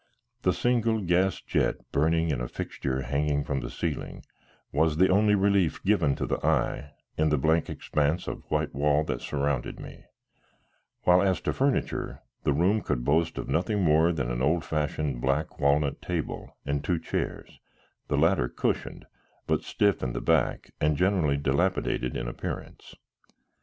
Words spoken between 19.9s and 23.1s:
in the back and generally dilapidated in appearance.